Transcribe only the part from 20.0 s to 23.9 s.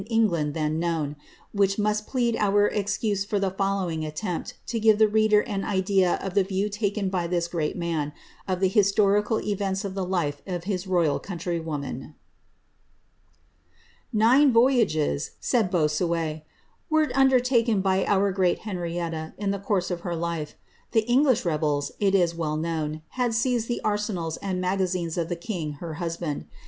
bcr life. The English reboU, it is well known, had seized the